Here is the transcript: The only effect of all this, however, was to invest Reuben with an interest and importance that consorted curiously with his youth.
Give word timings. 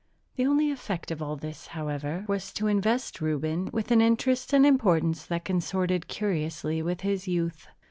The 0.35 0.47
only 0.47 0.71
effect 0.71 1.11
of 1.11 1.21
all 1.21 1.35
this, 1.35 1.67
however, 1.77 2.25
was 2.27 2.51
to 2.53 2.65
invest 2.65 3.21
Reuben 3.21 3.69
with 3.71 3.91
an 3.91 4.01
interest 4.01 4.51
and 4.51 4.65
importance 4.65 5.27
that 5.27 5.45
consorted 5.45 6.07
curiously 6.07 6.81
with 6.81 7.01
his 7.01 7.27
youth. 7.27 7.67